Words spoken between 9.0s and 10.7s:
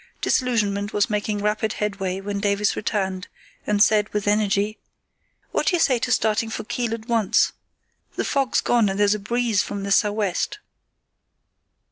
a breeze from the sou' west."